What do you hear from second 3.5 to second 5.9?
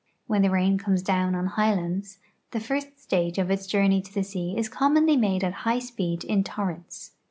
its journey to the sea is commonly made at high